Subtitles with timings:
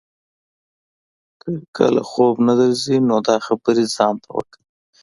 [1.41, 4.63] که کله خوب نه درځي نو دا خبرې ځان ته وکړه.